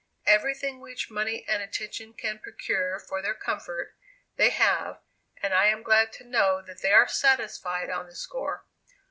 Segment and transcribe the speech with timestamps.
[0.25, 3.93] Everything which money and attention can procure for their comfort,
[4.35, 4.99] they have,
[5.43, 8.65] and I am glad to know that they are satisfied on this score.